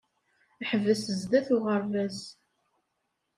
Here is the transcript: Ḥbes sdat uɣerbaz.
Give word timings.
Ḥbes 0.69 1.01
sdat 1.21 1.47
uɣerbaz. 1.55 2.17